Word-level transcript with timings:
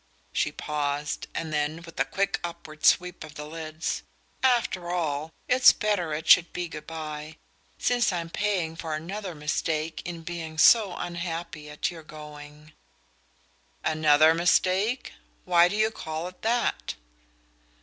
She 0.33 0.51
paused, 0.51 1.27
and 1.35 1.53
then, 1.53 1.83
with 1.83 1.99
a 1.99 2.05
quick 2.05 2.39
upward 2.43 2.83
sweep 2.87 3.23
of 3.23 3.35
the 3.35 3.45
lids: 3.45 4.01
"After 4.41 4.89
all, 4.89 5.31
it's 5.47 5.71
better 5.73 6.11
it 6.11 6.27
should 6.27 6.51
be 6.53 6.67
good 6.67 6.87
bye 6.87 7.37
since 7.77 8.11
I'm 8.11 8.31
paying 8.31 8.75
for 8.75 8.95
another 8.95 9.35
mistake 9.35 10.01
in 10.03 10.23
being 10.23 10.57
so 10.57 10.95
unhappy 10.97 11.69
at 11.69 11.91
your 11.91 12.01
going." 12.01 12.73
"Another 13.83 14.33
mistake? 14.33 15.13
Why 15.45 15.67
do 15.67 15.75
you 15.75 15.91
call 15.91 16.27
it 16.27 16.41
that?" 16.41 16.95